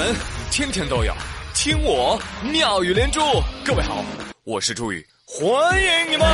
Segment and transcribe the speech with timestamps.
[0.00, 0.16] 闻
[0.50, 1.14] 天天都有，
[1.54, 2.18] 听我
[2.50, 3.20] 妙语连珠。
[3.62, 4.02] 各位好，
[4.44, 6.26] 我是朱宇，欢迎你们！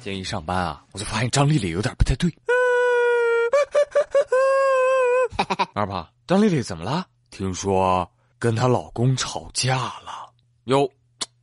[0.00, 2.34] 今天一上班啊，我就发现张丽丽有点不太对。
[5.74, 7.06] 二胖，张丽丽怎么了？
[7.30, 10.32] 听说跟她老公吵架了。
[10.64, 10.90] 哟。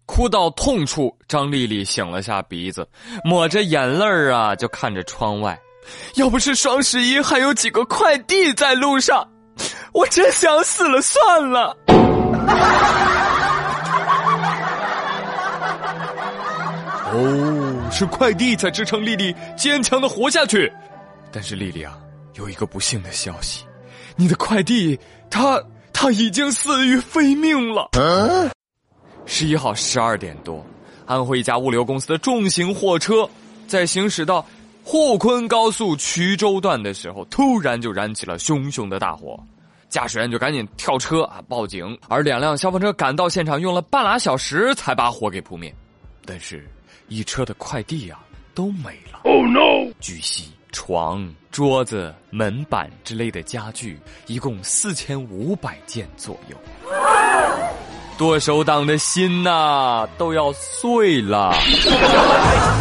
[0.06, 2.88] 哭到痛处，张丽丽擤了下鼻子，
[3.24, 5.58] 抹着眼泪儿啊，就看着窗外。
[6.16, 9.28] 要不是双十一还有几个快递在路上，
[9.94, 11.78] 我真想死了算了。
[17.16, 20.72] 哦，是快递在支撑丽丽坚强的活下去。
[21.32, 21.98] 但是丽丽啊，
[22.36, 23.66] 有一个不幸的消息，
[24.16, 25.00] 你的快递，
[25.30, 25.62] 它
[25.92, 27.90] 它已经死于非命了。
[29.26, 30.66] 十一号十二点多，
[31.06, 33.28] 安徽一家物流公司的重型货车
[33.68, 34.46] 在行驶到
[34.84, 39.42] 沪昆高速衢州段的时候，突然就燃起了熊熊的大火，
[39.90, 45.74] 驾驶员就赶紧跳车啊报警，而两辆消防车赶到现场，用了半拉小时才把火给扑灭。
[46.26, 46.70] 但是，
[47.08, 48.20] 一车的快递啊
[48.54, 49.22] 都没了。
[49.24, 49.92] Oh no！
[50.00, 56.58] 据悉，床、桌子、门板之类的家具一共四千五百件左右。
[58.18, 61.54] 剁手党的心呐，都要碎了。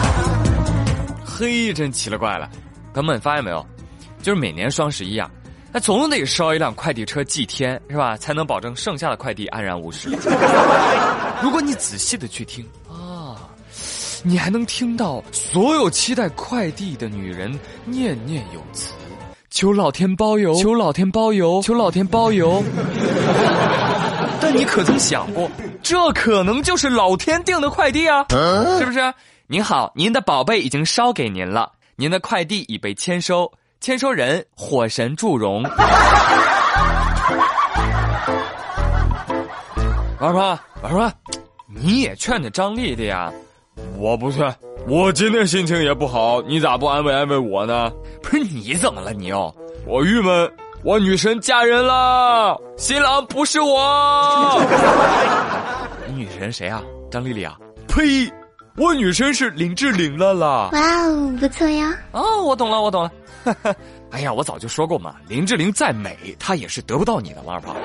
[1.24, 2.48] 嘿，真奇了怪了，
[2.92, 3.66] 朋友们发现没有？
[4.22, 5.28] 就是每年双十一啊，
[5.72, 8.16] 那总得烧一辆快递车祭天，是吧？
[8.16, 10.11] 才能保证剩下的快递安然无事。
[11.42, 13.34] 如果你仔细的去听啊，
[14.22, 18.92] 你还能听到所有期待快递的女人念念有词：
[19.50, 22.62] 求老天包邮，求老天包邮，求老天包邮。
[24.53, 25.50] 但你可曾想过，
[25.83, 28.22] 这可能就是老天定的快递啊？
[28.78, 29.00] 是不是？
[29.47, 35.64] 您好，您的宝贝已经捎给您了，您的快递已被签收，签收人火神祝融。
[40.18, 41.11] 二胖，二胖，
[41.67, 43.33] 你也劝劝张丽丽呀？
[43.96, 44.55] 我不劝，
[44.86, 47.91] 我今天心情也不好，你咋不安慰安慰我呢？
[48.23, 49.55] 不是你怎么了你又？
[49.86, 50.52] 我郁闷。
[50.84, 54.60] 我女神嫁人了，新郎不是我。
[56.08, 56.82] 你女神谁啊？
[57.08, 57.56] 张丽丽啊？
[57.86, 58.02] 呸！
[58.76, 60.70] 我女神是林志玲了啦。
[60.72, 61.94] 哇哦，不错呀。
[62.10, 63.12] 哦，我懂了，我懂了。
[64.10, 67.76] 哎呀，我早就说过嘛，林志玲再美，她也是得不到你的王二胖，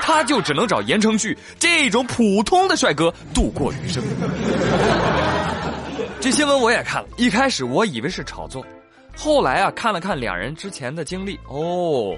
[0.00, 4.02] 她就只能找言承旭这种普通的帅哥度过余生。
[6.18, 8.64] 这新闻我也看了，一开始我以为是炒作。
[9.16, 12.16] 后来啊，看了看两人之前的经历，哦，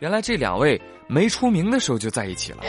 [0.00, 2.62] 原来这两位没出名的时候就在一起了。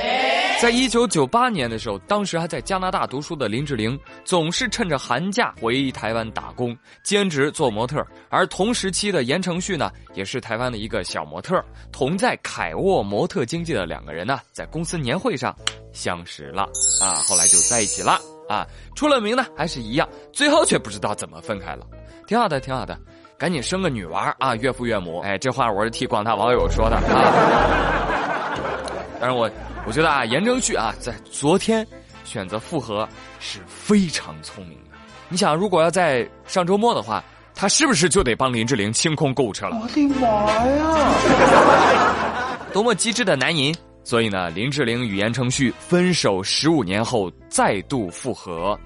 [0.62, 8.06] 在一九九八年的时候，当时还在加拿大读书的林志玲，总是趁着寒假回台湾打工，兼职做模特。
[8.29, 11.62] 而同时期的言承旭呢，也是台湾的一个小模特。
[11.91, 15.53] 同在凯沃模特经纪的两个人呢，在公司年会上
[15.91, 16.63] 相识了，
[17.01, 18.18] 啊，后来就在一起了。
[18.47, 21.85] 啊，出了名呢还是一样，最后却不知道怎么分开了。
[22.28, 22.97] 挺好的，挺好的。
[23.44, 24.56] 赶紧生个女娃啊！
[24.56, 27.04] 岳父岳母，哎，这话我是替广大网友说的啊。
[29.20, 29.52] 但是我
[29.86, 31.86] 我觉得啊，言承旭啊，在昨天
[32.24, 33.06] 选择复合
[33.42, 34.92] 是非常聪明的。
[35.28, 37.22] 你想，如果要在上周末的话，
[37.54, 39.78] 他是不是就得帮林志玲清空购物车了？
[39.78, 42.58] 我的妈呀！
[42.72, 43.75] 多么机智的男人！
[44.06, 48.80] 所以呢，林志玲与言承旭分手十五年后再度复合，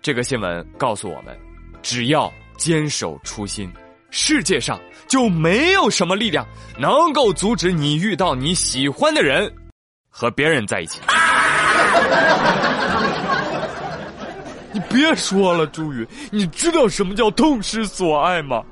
[0.00, 1.38] 这个新闻告诉我们，
[1.82, 3.70] 只要坚守初心。
[4.10, 6.46] 世界上就没有什么力量
[6.78, 9.52] 能够阻止你遇到你喜欢的人，
[10.08, 11.00] 和别人在一起。
[14.72, 18.62] 你别说了，朱宇，你知道什么叫痛失所爱吗？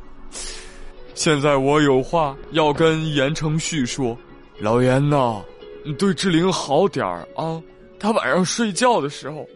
[1.15, 4.17] 现在我有话要跟言承旭说，
[4.59, 5.43] 老严呐，
[5.85, 7.61] 你对志玲好点儿啊，
[7.99, 9.47] 她晚上睡觉的时候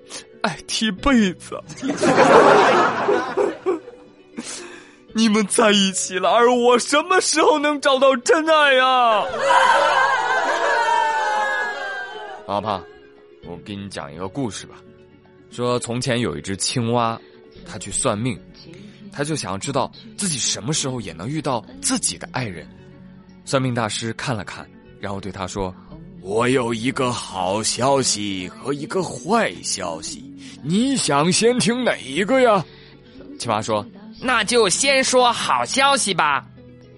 [0.42, 1.62] 爱踢被子。
[5.12, 9.24] 你们在一起了，而我什么时候能找到真爱呀？
[12.46, 12.84] 阿胖，
[13.44, 14.76] 我给你讲一个故事吧。
[15.50, 17.20] 说从前有一只青蛙，
[17.66, 18.40] 它去算命，
[19.12, 22.64] 它就想要知道自己什么时候也能遇到自己的爱人。
[23.44, 24.64] 算命大师看了看，
[25.00, 25.74] 然后对他说
[26.22, 30.24] ：“我有一个好消息和一个坏消息，
[30.62, 32.64] 你想先听哪一个呀？”
[33.38, 33.84] 青蛙说。
[34.22, 36.44] 那就先说好消息吧，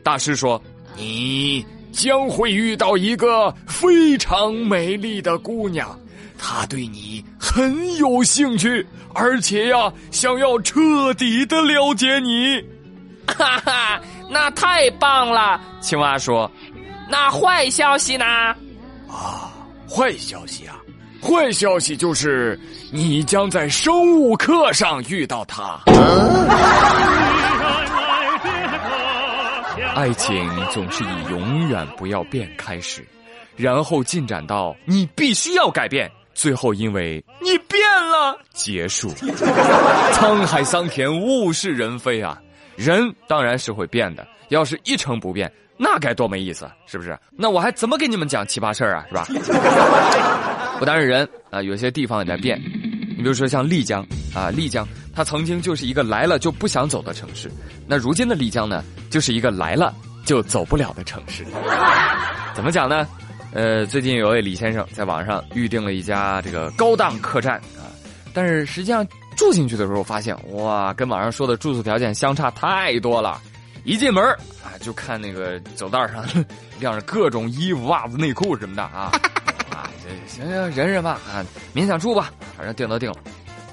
[0.02, 0.60] 大师说
[0.96, 5.96] ：“你将会遇到一个非常美丽的姑娘，
[6.36, 8.84] 她对你很有兴趣，
[9.14, 12.60] 而且呀，想要彻底的了解你。
[13.26, 15.60] 哈哈，那太棒了！
[15.80, 16.50] 青蛙说
[17.08, 18.24] ：“那坏消息呢？”
[19.08, 19.52] 啊，
[19.88, 20.76] 坏消息啊！
[21.22, 22.58] 坏消息就是
[22.90, 25.78] 你将在生物课上遇到他。
[30.02, 33.06] 爱情总是以永远不要变开始，
[33.54, 39.10] 然后进展到你必须要改变，最后因为你变了结束。
[40.12, 42.36] 沧海桑田，物是人非啊！
[42.74, 47.16] 人当然是会变的，要是一成不变，那该多没意思，是不是？
[47.30, 49.06] 那我还怎么给你们讲奇葩事儿啊？
[49.08, 49.24] 是吧？
[50.80, 52.60] 不单是人啊，有些地方也在变。
[53.16, 57.50] 你比如说像丽江啊，丽江它曾经就是一个来了就不想走的城市，
[57.86, 59.94] 那如今的丽江呢，就是一个来了
[60.24, 61.44] 就走不了的城市。
[62.54, 63.06] 怎么讲呢？
[63.52, 67.92] 呃，最近有位李先生在网上预定了一家这个高档客栈啊，
[68.32, 69.06] 但是实际上
[69.36, 73.40] 住进去的时候发现，哇，跟网上说的住宿条件相差太多了。
[73.84, 74.24] 一进门
[74.62, 76.24] 啊，就看那个走道上
[76.80, 79.12] 晾着各种衣服、袜子、内裤什么的啊。
[80.02, 81.44] 行行，忍忍吧啊，
[81.74, 83.16] 勉强住吧，反正定都定了。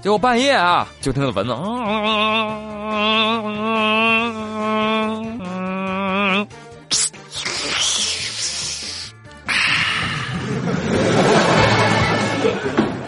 [0.01, 1.53] 结果半夜啊，就听到蚊子，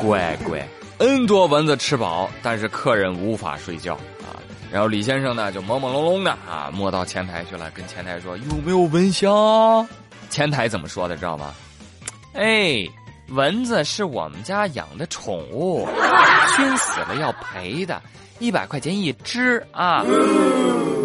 [0.01, 0.67] 乖乖
[0.97, 4.35] ，N 多蚊子吃饱，但是客人无法睡觉啊。
[4.69, 9.87] 然后李先生呢，就朦朦胧胧的啊，摸到前台去了，跟前台说有没有蚊香？
[10.29, 11.53] 前台怎么说的，知道吗？
[12.33, 12.85] 哎。
[13.31, 15.87] 蚊子是我们家养的宠物，
[16.55, 18.01] 熏死了要赔的，
[18.39, 20.03] 一百块钱一只啊！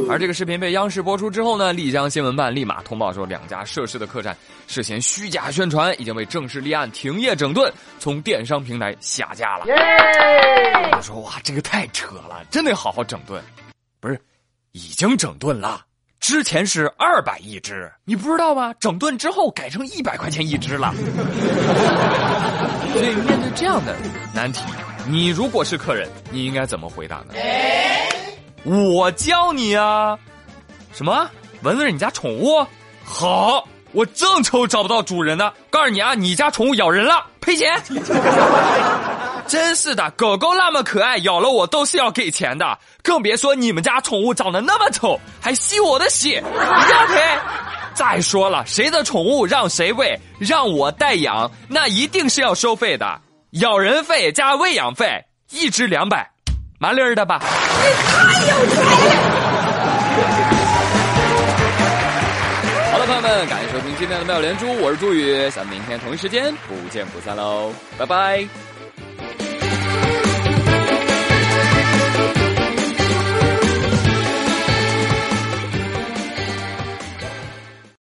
[0.08, 4.36] 而这个视频被央视播出之后呢，丽江新闻办立马通报说，两家涉事的客栈
[4.66, 9.64] 涉嫌虚假宣传，已经被正式立案，停业整顿，从电商平台下架了。
[10.96, 13.40] 我说哇，这个太扯了，真得好好整顿。
[14.00, 14.20] 不是，
[14.72, 15.85] 已经整顿了。
[16.18, 18.74] 之前是二百一只，你不知道吗？
[18.80, 20.92] 整顿之后改成一百块钱一只了。
[22.92, 23.94] 所以面对这样的
[24.34, 24.62] 难题，
[25.06, 27.34] 你如果是客人，你应该怎么回答呢？
[28.64, 30.18] 我教你啊！
[30.92, 31.30] 什么？
[31.62, 32.66] 蚊子是你家宠物？
[33.04, 35.52] 好，我正愁找不到主人呢。
[35.70, 37.80] 告诉你啊，你家宠物咬人了，赔钱。
[39.48, 47.22] 真是的，狗狗那么可爱，咬了我都是要给钱的，更别说你们家宠物长得那么丑，还吸我的血，要赔。
[47.94, 53.20] 再说了，谁的宠物让谁喂，让我代养，那一定是要收费的，
[53.52, 56.28] 咬人费加喂养费，一只两百，
[56.78, 57.40] 麻利儿的吧？
[57.40, 57.46] 你
[58.04, 58.90] 太有钱了！
[62.92, 68.46] 好了，朋友们，感谢收听今天的妙连珠，我是朱宇，咱们明天同一时间不见不散喽，拜拜。